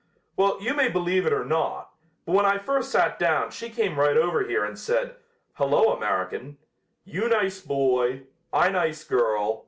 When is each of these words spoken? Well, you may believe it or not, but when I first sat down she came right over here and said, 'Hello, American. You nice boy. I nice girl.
Well, 0.35 0.57
you 0.59 0.73
may 0.73 0.89
believe 0.89 1.27
it 1.27 1.31
or 1.31 1.45
not, 1.45 1.91
but 2.25 2.31
when 2.31 2.43
I 2.47 2.57
first 2.57 2.91
sat 2.91 3.19
down 3.19 3.51
she 3.51 3.69
came 3.69 3.99
right 3.99 4.17
over 4.17 4.41
here 4.43 4.65
and 4.65 4.79
said, 4.79 5.17
'Hello, 5.53 5.93
American. 5.95 6.57
You 7.05 7.29
nice 7.29 7.61
boy. 7.61 8.23
I 8.51 8.69
nice 8.69 9.03
girl. 9.03 9.59